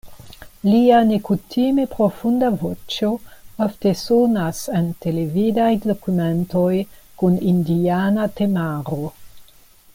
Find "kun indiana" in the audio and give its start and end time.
7.23-8.29